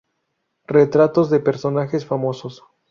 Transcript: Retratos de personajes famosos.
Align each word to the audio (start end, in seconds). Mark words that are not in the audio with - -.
Retratos 0.65 1.29
de 1.29 1.39
personajes 1.39 2.07
famosos. 2.07 2.63